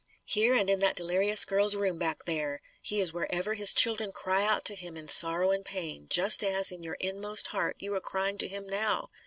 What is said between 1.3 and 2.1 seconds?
girl's room,